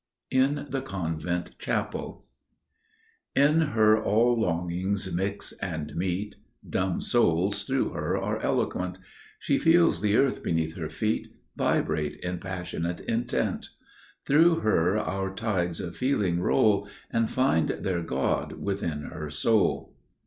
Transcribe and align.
In 0.31 0.65
the 0.71 0.81
Convent 0.81 1.51
Chapel 1.59 2.25
"In 3.35 3.61
her 3.61 4.03
all 4.03 4.35
longings 4.39 5.13
mix 5.13 5.51
and 5.61 5.95
meet; 5.95 6.37
Dumb 6.67 7.01
souls 7.01 7.65
through 7.65 7.89
her 7.91 8.17
are 8.17 8.39
eloquent; 8.39 8.97
She 9.37 9.59
feels 9.59 10.01
the 10.01 10.17
earth 10.17 10.41
beneath 10.41 10.75
her 10.75 10.89
feet 10.89 11.27
Vibrate 11.55 12.15
in 12.21 12.39
passionate 12.39 13.01
intent; 13.01 13.69
Through 14.25 14.61
her 14.61 14.97
our 14.97 15.31
tides 15.35 15.79
of 15.79 15.95
feeling 15.95 16.39
roll 16.39 16.89
And 17.11 17.29
find 17.29 17.69
their 17.69 18.01
God 18.01 18.53
within 18.53 19.03
her 19.03 19.29
soul." 19.29 19.93